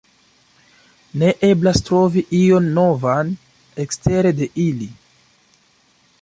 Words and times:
Ne 1.23 1.27
eblas 1.47 1.81
trovi 1.89 2.23
ion 2.39 2.71
novan 2.79 3.31
ekstere 3.85 4.33
de 4.41 4.49
ili. 4.65 4.91